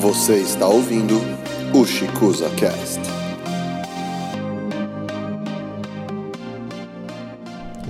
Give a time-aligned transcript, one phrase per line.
[0.00, 1.16] Você está ouvindo
[1.78, 3.00] o Chicuza Cast.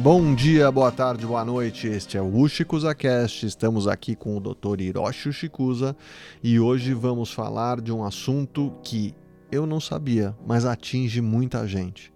[0.03, 1.87] Bom dia, boa tarde, boa noite.
[1.87, 3.47] Este é o Ushikuza Cast.
[3.47, 4.81] Estamos aqui com o Dr.
[4.81, 5.97] Hiroshi Ushikuza
[6.43, 9.15] e hoje vamos falar de um assunto que
[9.53, 12.13] eu não sabia, mas atinge muita gente.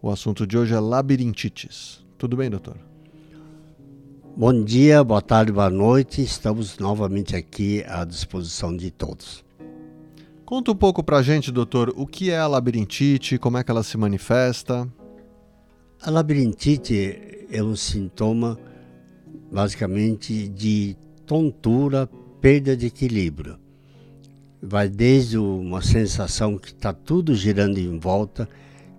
[0.00, 1.68] O assunto de hoje é labirintite.
[2.16, 2.89] Tudo bem, doutor?
[4.36, 6.22] Bom dia, boa tarde, boa noite.
[6.22, 9.44] Estamos novamente aqui à disposição de todos.
[10.46, 13.82] Conta um pouco pra gente, doutor, o que é a labirintite, como é que ela
[13.82, 14.88] se manifesta?
[16.00, 18.56] A labirintite é um sintoma
[19.50, 22.08] basicamente de tontura,
[22.40, 23.58] perda de equilíbrio.
[24.62, 28.48] Vai desde uma sensação que está tudo girando em volta,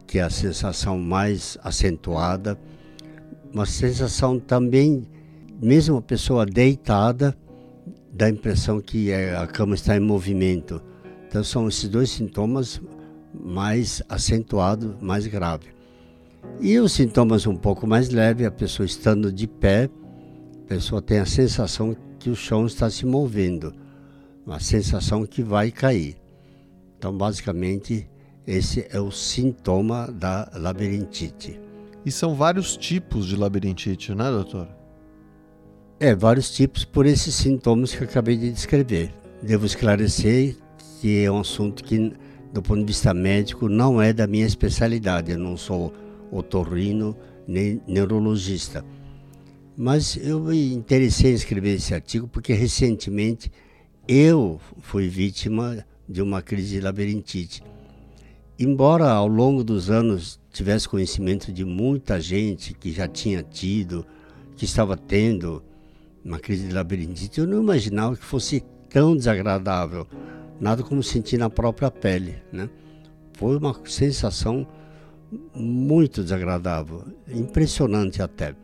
[0.05, 2.59] que é a sensação mais acentuada,
[3.51, 5.07] uma sensação também
[5.61, 7.37] mesmo a pessoa deitada,
[8.11, 10.81] dá a impressão que é, a cama está em movimento.
[11.27, 12.81] Então são esses dois sintomas
[13.33, 15.69] mais acentuados, mais graves.
[16.59, 19.89] E os sintomas um pouco mais leves, a pessoa estando de pé,
[20.65, 23.73] a pessoa tem a sensação que o chão está se movendo,
[24.45, 26.17] uma sensação que vai cair.
[26.97, 28.09] Então, basicamente,
[28.45, 31.59] esse é o sintoma da labirintite.
[32.03, 34.80] E são vários tipos de labirintite, né, doutor?
[36.03, 39.13] É, vários tipos por esses sintomas que eu acabei de descrever.
[39.39, 40.55] Devo esclarecer
[40.99, 42.11] que é um assunto que,
[42.51, 45.31] do ponto de vista médico, não é da minha especialidade.
[45.31, 45.93] Eu não sou
[46.31, 47.15] otorrino
[47.47, 48.83] nem neurologista.
[49.77, 53.51] Mas eu me interessei em escrever esse artigo porque recentemente
[54.07, 57.61] eu fui vítima de uma crise de labirintite.
[58.57, 64.03] Embora ao longo dos anos tivesse conhecimento de muita gente que já tinha tido,
[64.57, 65.63] que estava tendo,
[66.23, 70.07] uma crise de labirintite, eu não imaginava que fosse tão desagradável,
[70.59, 72.69] nada como sentir na própria pele, né?
[73.33, 74.67] Foi uma sensação
[75.55, 78.55] muito desagradável, impressionante até.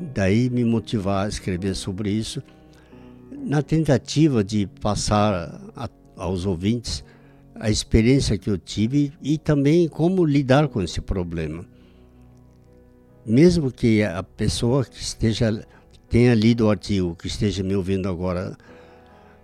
[0.00, 2.42] Daí me motivar a escrever sobre isso,
[3.30, 7.04] na tentativa de passar a, aos ouvintes
[7.54, 11.64] a experiência que eu tive e também como lidar com esse problema.
[13.24, 15.66] Mesmo que a pessoa que esteja
[16.10, 18.56] tenha lido o artigo, que esteja me ouvindo agora,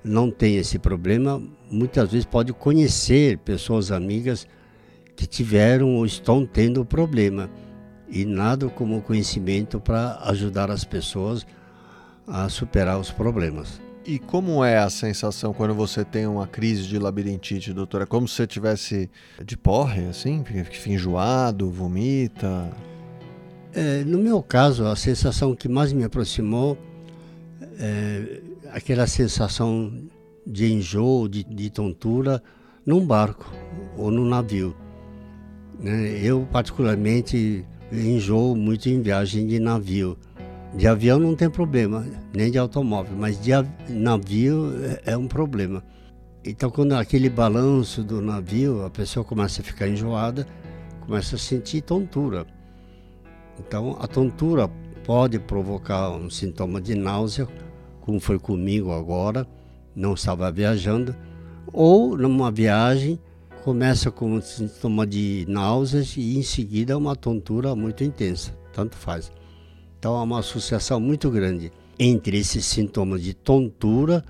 [0.03, 1.41] não tem esse problema,
[1.71, 4.47] muitas vezes pode conhecer pessoas amigas
[5.15, 7.49] que tiveram ou estão tendo problema.
[8.09, 11.47] E nada como conhecimento para ajudar as pessoas
[12.27, 13.81] a superar os problemas.
[14.05, 18.05] E como é a sensação quando você tem uma crise de labirintite, doutora?
[18.05, 19.11] É como se você tivesse
[19.45, 20.45] de porre, assim?
[20.45, 22.71] Fica enjoado, vomita?
[23.79, 26.79] É, no meu caso, a sensação que mais me aproximou
[27.79, 28.41] é
[28.73, 29.93] aquela sensação
[30.47, 32.43] de enjoo, de, de tontura
[32.87, 33.53] num barco
[33.95, 34.75] ou num navio.
[35.79, 36.19] Né?
[36.23, 40.17] Eu, particularmente, enjoo muito em viagem de navio.
[40.75, 43.51] De avião não tem problema, nem de automóvel, mas de
[43.91, 44.73] navio
[45.05, 45.85] é, é um problema.
[46.43, 50.47] Então, quando aquele balanço do navio, a pessoa começa a ficar enjoada,
[51.03, 52.56] começa a sentir tontura.
[53.59, 54.69] Então, a tontura
[55.05, 57.49] pode provocar um sintoma de náusea,
[58.01, 59.47] como foi comigo agora,
[59.95, 61.15] não estava viajando,
[61.73, 63.19] ou numa viagem
[63.65, 69.33] começa com um sintoma de náuseas e em seguida uma tontura muito intensa, tanto faz.
[69.99, 74.25] Então há uma associação muito grande entre esses sintomas de tontura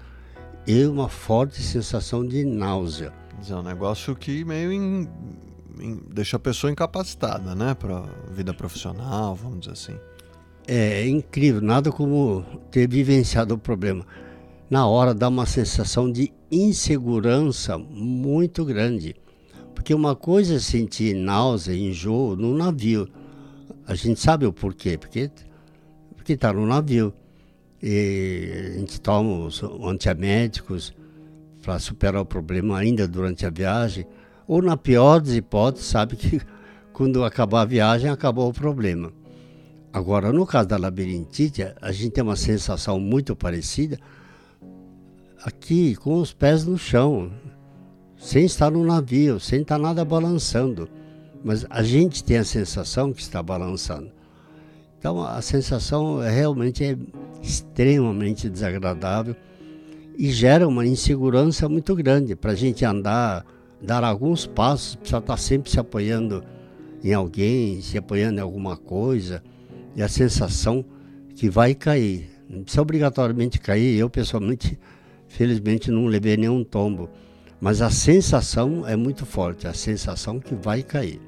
[0.66, 3.12] e uma forte sensação de náusea.
[3.46, 4.72] É um negócio que meio
[6.12, 9.98] deixa a pessoa incapacitada, né, para vida profissional, vamos dizer assim.
[10.66, 14.04] É, é incrível, nada como ter vivenciado o problema.
[14.68, 19.14] Na hora dá uma sensação de insegurança muito grande.
[19.74, 23.08] Porque uma coisa é sentir náusea, enjoo no navio.
[23.86, 25.30] A gente sabe o porquê, porque
[26.32, 27.14] está no navio.
[27.80, 30.92] E a gente toma os antieméticos
[31.62, 34.04] para superar o problema ainda durante a viagem
[34.46, 36.40] ou na pior das hipóteses, sabe que
[36.92, 39.12] quando acabar a viagem acabou o problema.
[39.92, 43.98] Agora, no caso da labirintite, a gente tem uma sensação muito parecida
[45.42, 47.30] aqui, com os pés no chão,
[48.18, 50.88] sem estar no navio, sem estar nada balançando.
[51.42, 54.10] Mas a gente tem a sensação que está balançando.
[54.98, 56.96] Então, a sensação é realmente é
[57.42, 59.36] extremamente desagradável
[60.18, 63.46] e gera uma insegurança muito grande para a gente andar
[63.80, 66.44] dar alguns passos, precisa estar sempre se apoiando
[67.02, 69.42] em alguém, se apoiando em alguma coisa,
[69.94, 70.84] e a sensação
[71.34, 72.30] que vai cair.
[72.48, 73.98] Não precisa obrigatoriamente cair.
[73.98, 74.78] Eu, pessoalmente,
[75.28, 77.10] felizmente não levei nenhum tombo.
[77.60, 81.20] Mas a sensação é muito forte, a sensação que vai cair.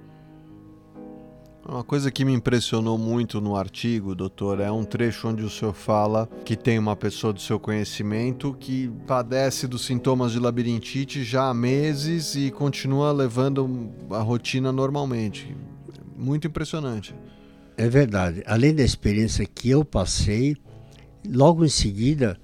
[1.68, 5.74] Uma coisa que me impressionou muito no artigo, doutor, é um trecho onde o senhor
[5.74, 11.50] fala que tem uma pessoa do seu conhecimento que padece dos sintomas de labirintite já
[11.50, 15.54] há meses e continua levando a rotina normalmente.
[16.16, 17.14] Muito impressionante.
[17.76, 18.42] É verdade.
[18.46, 20.56] Além da experiência que eu passei,
[21.28, 22.40] logo em seguida,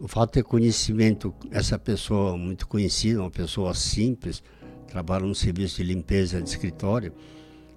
[0.00, 4.42] o fato de ter conhecimento, essa pessoa muito conhecida, uma pessoa simples,
[4.86, 7.12] trabalha num serviço de limpeza de escritório,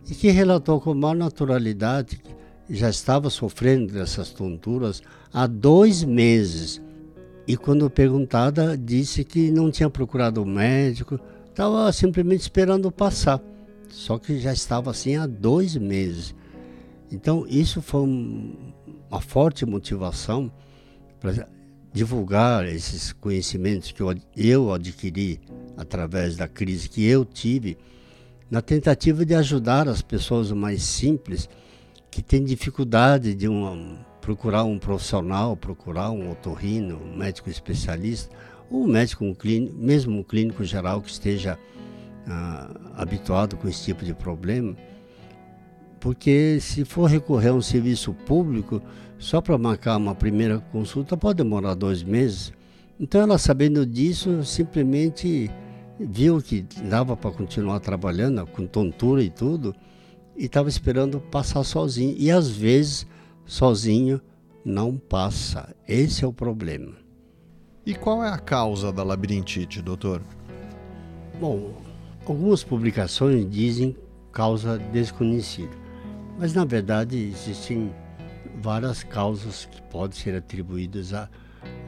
[0.10, 5.02] e que relatou com maior naturalidade que já estava sofrendo dessas tonturas
[5.34, 6.82] há dois meses.
[7.48, 11.20] E quando perguntada, disse que não tinha procurado o médico,
[11.50, 13.42] estava simplesmente esperando passar.
[13.90, 16.34] Só que já estava assim há dois meses.
[17.12, 20.52] Então, isso foi uma forte motivação
[21.20, 21.48] para
[21.92, 24.02] divulgar esses conhecimentos que
[24.38, 25.42] eu adquiri
[25.76, 27.78] através da crise que eu tive
[28.52, 31.50] na tentativa de ajudar as pessoas mais simples
[32.12, 38.36] que têm dificuldade de uma, procurar um profissional, procurar um otorrino, um médico especialista,
[38.70, 41.58] ou um médico, um clínico, mesmo um clínico geral que esteja
[42.28, 44.76] ah, habituado com esse tipo de problema.
[46.02, 48.82] Porque se for recorrer a um serviço público,
[49.18, 52.52] só para marcar uma primeira consulta pode demorar dois meses.
[53.00, 55.50] Então ela sabendo disso, simplesmente
[56.06, 59.76] viu que dava para continuar trabalhando com tontura e tudo
[60.36, 62.16] e estava esperando passar sozinho.
[62.18, 63.06] E às vezes,
[63.46, 64.22] sozinho,
[64.64, 65.76] não passa.
[65.88, 66.94] Esse é o problema.
[67.86, 70.22] E qual é a causa da labirintite, doutor?
[71.40, 71.74] Bom,
[72.26, 73.96] algumas publicações dizem
[74.32, 75.76] causa desconhecida,
[76.40, 77.92] mas na verdade existem
[78.62, 81.28] várias causas que podem ser atribuídas a,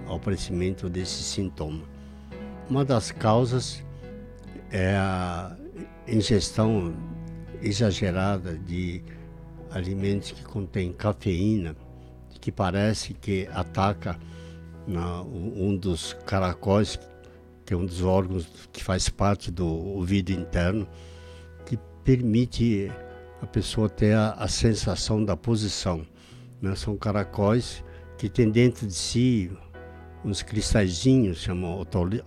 [0.07, 1.83] ao aparecimento desse sintoma.
[2.69, 3.83] Uma das causas
[4.73, 5.55] é a
[6.07, 6.95] ingestão
[7.61, 9.03] exagerada de
[9.69, 11.75] alimentos que contêm cafeína,
[12.41, 14.19] que parece que ataca
[14.87, 16.99] na, um dos caracóis,
[17.63, 20.87] que é um dos órgãos que faz parte do ouvido interno,
[21.67, 22.91] que permite
[23.43, 26.05] a pessoa ter a, a sensação da posição.
[26.59, 26.75] Né?
[26.75, 27.83] São caracóis
[28.17, 29.51] que têm dentro de si
[30.25, 31.79] uns cristalzinhos, chamam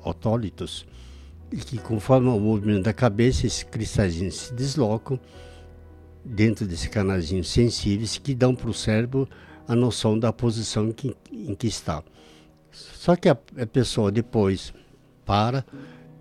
[0.04, 0.86] otólitos,
[1.52, 5.18] e que conforme o movimento da cabeça, esses cristalzinhos se deslocam
[6.24, 9.28] dentro desse canalzinho sensíveis que dão para o cérebro
[9.68, 12.02] a noção da posição que, em que está.
[12.70, 14.72] Só que a, a, pessoa depois
[15.24, 15.64] para,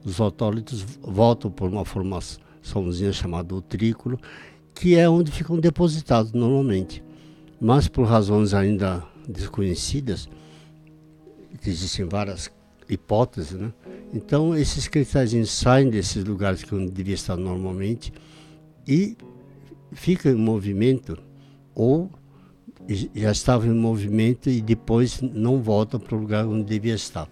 [0.03, 4.19] os autólitos voltam por uma formaçãozinha chamada utrículo,
[4.73, 7.03] que é onde ficam depositados normalmente.
[7.59, 10.29] Mas por razões ainda desconhecidas,
[11.65, 12.51] existem várias
[12.89, 13.73] hipóteses, né?
[14.13, 18.13] Então esses cristalzinhos saem desses lugares que onde devia estar normalmente
[18.87, 19.17] e
[19.91, 21.17] ficam em movimento
[21.73, 22.09] ou
[23.13, 27.27] já estavam em movimento e depois não voltam para o lugar onde devia estar,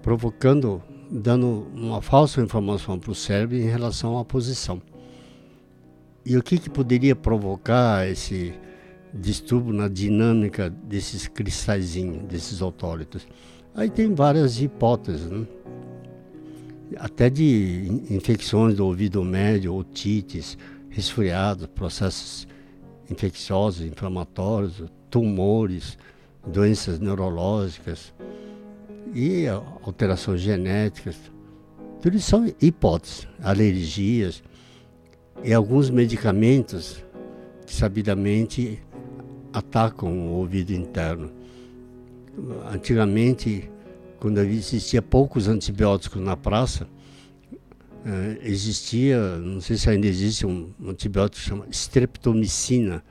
[0.00, 4.80] provocando, dando uma falsa informação para o cérebro em relação à posição.
[6.24, 8.54] E o que, que poderia provocar esse
[9.12, 13.26] distúrbio na dinâmica desses cristalzinhos, desses autólitos?
[13.74, 15.46] Aí tem várias hipóteses, né?
[16.96, 20.58] até de infecções do ouvido médio, otites,
[20.90, 22.46] resfriados, processos
[23.10, 25.96] infecciosos, inflamatórios, tumores,
[26.46, 28.12] doenças neurológicas
[29.14, 31.16] e alterações genéticas.
[32.02, 34.42] Tudo isso são hipóteses, alergias
[35.42, 37.02] e alguns medicamentos
[37.66, 38.82] que sabidamente
[39.50, 41.41] atacam o ouvido interno
[42.72, 43.70] antigamente,
[44.18, 46.86] quando existia poucos antibióticos na praça,
[48.04, 53.02] eh, existia, não sei se ainda existe um antibiótico chamado streptomicina,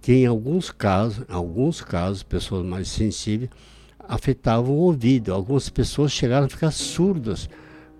[0.00, 3.50] que em alguns casos, alguns casos, pessoas mais sensíveis,
[3.98, 5.32] afetavam o ouvido.
[5.34, 7.48] Algumas pessoas chegaram a ficar surdas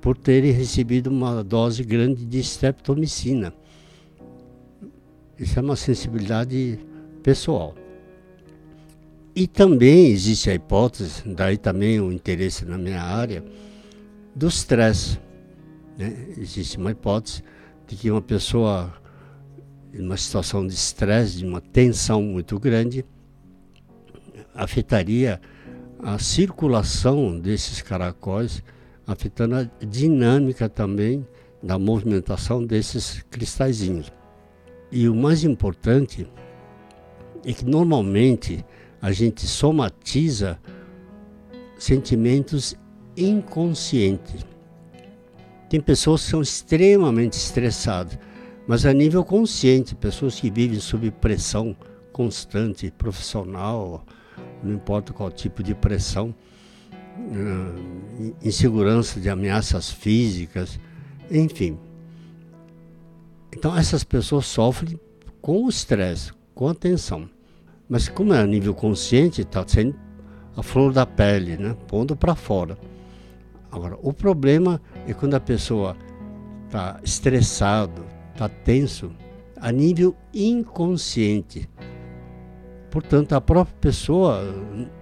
[0.00, 3.52] por terem recebido uma dose grande de streptomicina.
[5.38, 6.78] Isso é uma sensibilidade
[7.22, 7.74] pessoal.
[9.38, 13.44] E também existe a hipótese, daí também o interesse na minha área,
[14.34, 15.16] do stress.
[15.96, 16.26] Né?
[16.36, 17.44] Existe uma hipótese
[17.86, 18.92] de que uma pessoa
[19.94, 23.04] em uma situação de estresse, de uma tensão muito grande,
[24.56, 25.40] afetaria
[26.00, 28.60] a circulação desses caracóis,
[29.06, 31.24] afetando a dinâmica também
[31.62, 34.10] da movimentação desses cristalzinhos.
[34.90, 36.26] E o mais importante
[37.44, 38.64] é que normalmente
[39.00, 40.58] a gente somatiza
[41.78, 42.74] sentimentos
[43.16, 44.44] inconscientes.
[45.68, 48.18] Tem pessoas que são extremamente estressadas,
[48.66, 51.76] mas a nível consciente, pessoas que vivem sob pressão
[52.12, 54.04] constante, profissional,
[54.62, 56.34] não importa qual tipo de pressão,
[58.42, 60.78] insegurança de ameaças físicas,
[61.30, 61.78] enfim.
[63.54, 64.98] Então essas pessoas sofrem
[65.40, 67.28] com o estresse, com a tensão.
[67.88, 69.94] Mas como é a nível consciente, está sendo
[70.56, 71.76] a flor da pele, né?
[71.86, 72.76] pondo para fora.
[73.70, 75.96] Agora, o problema é quando a pessoa
[76.66, 79.10] está estressado, está tenso,
[79.56, 81.68] a nível inconsciente.
[82.90, 84.42] Portanto, a própria pessoa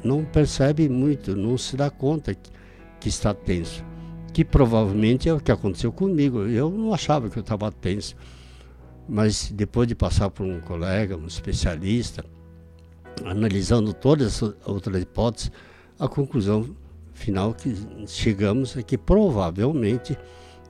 [0.02, 3.84] não percebe muito, não se dá conta que, está tenso.
[4.32, 6.40] Que provavelmente é o que aconteceu comigo.
[6.40, 8.16] Eu não achava que eu estava tenso.
[9.08, 12.24] Mas depois de passar por um colega, um especialista,
[13.24, 15.50] analisando todas as outras hipóteses,
[15.98, 16.76] a conclusão
[17.12, 17.74] final que
[18.06, 20.16] chegamos é que provavelmente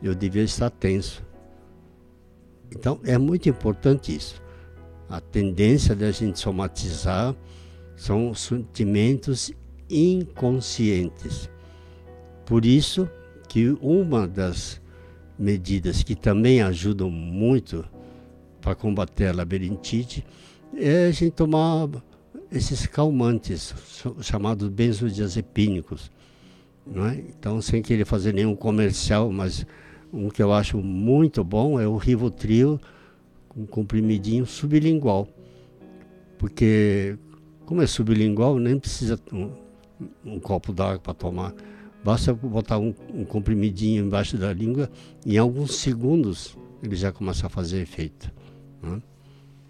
[0.03, 1.25] eu devia estar tenso.
[2.71, 4.41] Então é muito importante isso.
[5.09, 7.35] A tendência da gente somatizar
[7.97, 9.53] são sentimentos
[9.89, 11.49] inconscientes.
[12.45, 13.09] Por isso
[13.49, 14.81] que uma das
[15.39, 17.85] medidas que também ajudam muito
[18.61, 20.25] para combater a labirintite
[20.77, 21.89] é a gente tomar
[22.51, 23.75] esses calmantes
[24.21, 26.11] chamados benzodiazepínicos.
[26.95, 27.15] É?
[27.31, 29.67] Então, sem querer fazer nenhum comercial, mas
[30.13, 32.81] um que eu acho muito bom é o Rivotril
[33.49, 35.29] com comprimidinho sublingual.
[36.39, 37.19] Porque,
[37.65, 39.51] como é sublingual, nem precisa um,
[40.25, 41.55] um copo d'água para tomar.
[42.05, 44.89] Basta botar um, um, comprimidinho embaixo da língua
[45.25, 48.31] e em alguns segundos ele já começa a fazer efeito.
[48.81, 49.03] Né?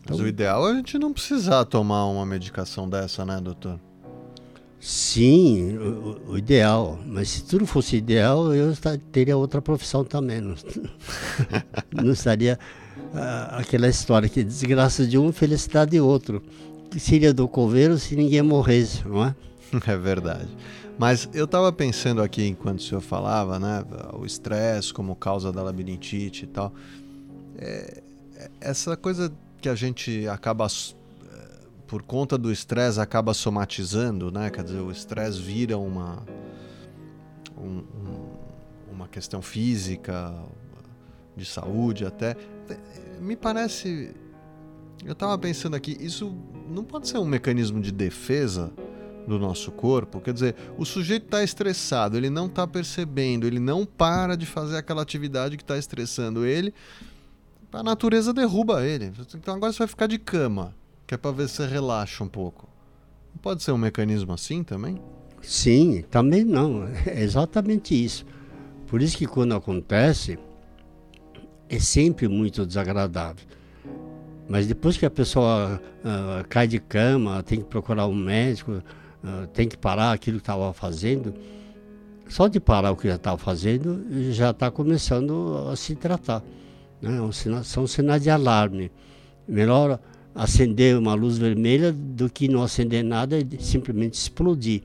[0.07, 3.81] Então, Mas o ideal é a gente não precisar tomar uma medicação dessa, né, doutor?
[4.79, 6.97] Sim, o, o, ideal.
[7.05, 8.73] Mas se tudo fosse ideal, eu
[9.11, 10.41] teria outra profissão também.
[10.41, 10.55] Não,
[11.93, 12.57] não estaria
[13.13, 16.41] ah, aquela história que desgraça de um, felicidade de outro.
[16.89, 19.35] Que seria do coveiro se ninguém morresse, não é?
[19.89, 20.49] É verdade.
[20.97, 23.85] Mas eu estava pensando aqui enquanto o senhor falava, né?
[24.13, 26.73] O estresse como causa da labirintite e tal.
[27.59, 28.03] É,
[28.37, 29.33] é essa coisa
[29.67, 30.69] que a gente acaba
[31.89, 34.49] por conta do estresse acaba somatizando, né?
[34.49, 36.23] Quer dizer, o estresse vira uma
[37.59, 38.31] um, um,
[38.93, 40.33] uma questão física,
[41.37, 42.37] de saúde até.
[43.21, 44.15] Me parece,
[45.05, 46.33] eu estava pensando aqui, isso
[46.71, 48.73] não pode ser um mecanismo de defesa
[49.27, 50.21] do nosso corpo.
[50.21, 54.77] Quer dizer, o sujeito está estressado, ele não está percebendo, ele não para de fazer
[54.77, 56.73] aquela atividade que está estressando ele.
[57.77, 59.13] A natureza derruba ele.
[59.35, 60.75] Então agora você vai ficar de cama
[61.07, 62.69] que é para ver se relaxa um pouco.
[63.41, 65.01] Pode ser um mecanismo assim também?
[65.43, 66.89] Sim, também não.
[67.07, 68.25] É exatamente isso.
[68.87, 70.39] Por isso que quando acontece,
[71.69, 73.45] é sempre muito desagradável.
[74.49, 79.47] Mas depois que a pessoa uh, cai de cama, tem que procurar um médico, uh,
[79.53, 81.35] tem que parar aquilo que estava fazendo,
[82.29, 86.43] só de parar o que já estava fazendo, já está começando a se tratar.
[87.01, 87.19] Né?
[87.19, 88.91] É são sinais de alarme.
[89.47, 89.99] Melhor
[90.35, 94.83] acender uma luz vermelha do que não acender nada e simplesmente explodir,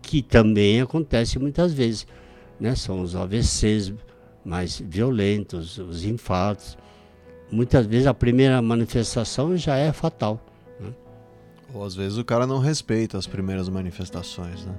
[0.00, 2.06] que também acontece muitas vezes.
[2.58, 2.74] Né?
[2.74, 3.92] São os AVCs
[4.44, 6.76] mais violentos, os infartos.
[7.50, 10.44] Muitas vezes a primeira manifestação já é fatal.
[10.80, 10.92] Né?
[11.74, 14.74] Ou às vezes o cara não respeita as primeiras manifestações, né?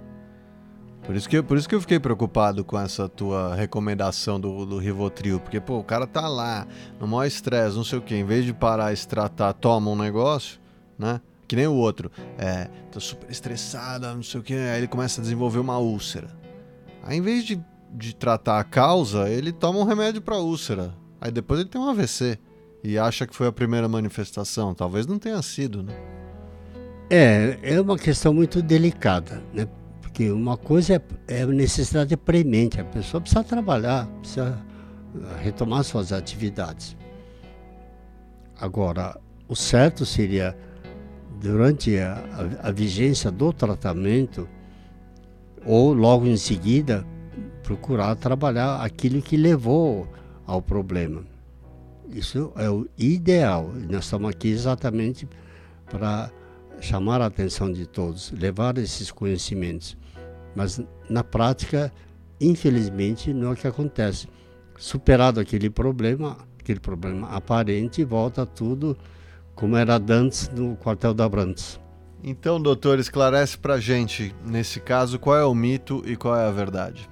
[1.05, 4.79] Por isso, que, por isso que eu fiquei preocupado com essa tua recomendação do, do
[4.79, 5.39] Rivotril.
[5.39, 6.67] Porque, pô, o cara tá lá,
[7.00, 8.15] no maior estresse, não sei o quê.
[8.15, 10.59] Em vez de parar e se tratar, toma um negócio,
[10.97, 11.21] né?
[11.47, 12.12] Que nem o outro.
[12.39, 14.55] É, tô super estressado, não sei o quê.
[14.55, 16.27] Aí ele começa a desenvolver uma úlcera.
[17.03, 20.91] Aí, em vez de, de tratar a causa, ele toma um remédio pra úlcera.
[21.21, 22.39] Aí depois ele tem um AVC.
[22.83, 24.74] E acha que foi a primeira manifestação.
[24.74, 25.93] Talvez não tenha sido, né?
[27.12, 29.67] É, é uma questão muito delicada, né?
[30.15, 30.93] Porque uma coisa
[31.27, 34.57] é, é necessidade premente, a pessoa precisa trabalhar, precisa
[35.22, 36.95] ah, retomar suas atividades.
[38.57, 39.19] Agora,
[39.50, 40.57] o certo seria,
[41.41, 42.13] durante a,
[42.63, 44.48] a, a vigência do tratamento,
[45.65, 47.05] ou logo em seguida,
[47.62, 50.07] procurar trabalhar aquilo que levou
[50.48, 51.25] ao problema.
[52.10, 53.69] Isso é o ideal.
[53.89, 55.27] Nós estamos aqui exatamente
[55.91, 56.31] para
[56.79, 59.98] chamar a atenção de todos, levar esses conhecimentos.
[60.55, 61.91] Mas na prática,
[62.39, 64.27] infelizmente, não é o que acontece.
[64.77, 68.97] Superado aquele problema, aquele problema aparente, volta tudo
[69.53, 71.79] como era antes no quartel da Brantes.
[72.24, 76.51] Então, doutor, esclarece pra gente, nesse caso, qual é o mito e qual é a
[76.51, 77.09] verdade.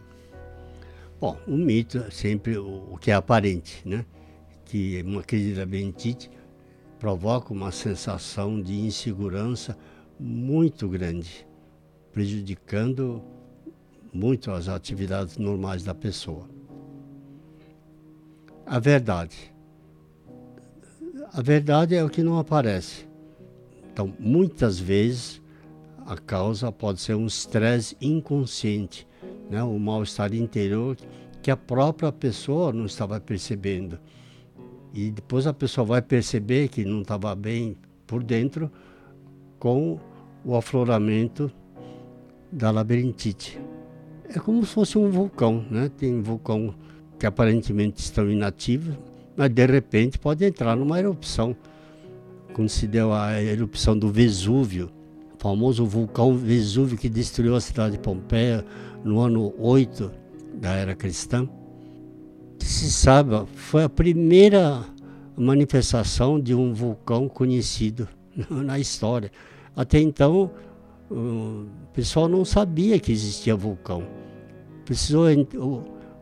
[1.21, 4.05] Bom, o mito é sempre o, que é aparente, né?
[4.65, 6.29] Que uma crise de labirintite
[6.99, 9.77] provoca uma sensação de insegurança
[10.19, 11.47] muito grande,
[12.11, 13.23] prejudicando
[14.13, 16.47] muito as atividades normais da pessoa.
[18.65, 19.53] A verdade.
[21.33, 23.07] A verdade é o que não aparece.
[23.91, 25.41] Então, muitas vezes,
[26.05, 29.07] a causa pode ser um estresse inconsciente,
[29.49, 29.63] né?
[29.63, 30.97] um mal-estar interior
[31.41, 33.99] que a própria pessoa não estava percebendo.
[34.93, 38.71] E depois a pessoa vai perceber que não estava bem por dentro
[39.59, 39.99] com
[40.45, 41.51] o afloramento
[42.51, 43.59] da labirintite.
[44.35, 45.91] É como se fosse um vulcão, né?
[45.95, 46.73] Tem vulcão
[47.19, 48.95] que aparentemente estão inativos,
[49.37, 51.55] mas de repente pode entrar numa erupção.
[52.51, 54.89] Quando se deu a erupção do Vesúvio,
[55.35, 58.65] o famoso vulcão Vesúvio que destruiu a cidade de Pompeia
[59.03, 60.11] no ano 8
[60.55, 61.47] da era cristã,
[62.57, 64.83] que se sabe, foi a primeira
[65.37, 68.07] manifestação de um vulcão conhecido
[68.49, 69.31] na história.
[69.75, 70.49] Até então,
[71.11, 74.22] o pessoal não sabia que existia vulcão.
[74.85, 75.25] Precisou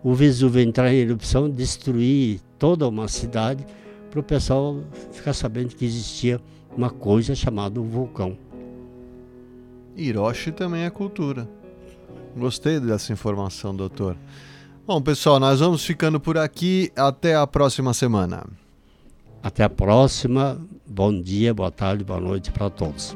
[0.04, 3.66] o Vesúvio entrar em erupção, destruir toda uma cidade,
[4.10, 6.40] para o pessoal ficar sabendo que existia
[6.76, 8.38] uma coisa chamada vulcão.
[9.96, 11.48] Hiroshi também é cultura.
[12.36, 14.16] Gostei dessa informação, doutor.
[14.86, 16.92] Bom, pessoal, nós vamos ficando por aqui.
[16.96, 18.46] Até a próxima semana.
[19.44, 20.60] Até a próxima.
[20.86, 23.16] Bom dia, boa tarde, boa noite para todos.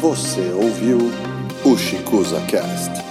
[0.00, 0.98] Você ouviu
[1.64, 1.76] o
[2.46, 3.05] Cast.